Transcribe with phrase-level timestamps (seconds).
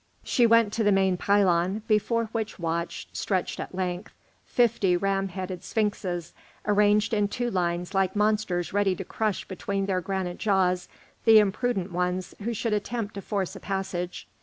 [0.23, 4.11] _]She went to the main pylon, before which watched, stretched at length,
[4.47, 6.33] fifty ram headed sphinxes,
[6.65, 10.89] arranged in two lines like monsters ready to crush between their granite jaws
[11.23, 14.27] the imprudent ones who should attempt to force a passage.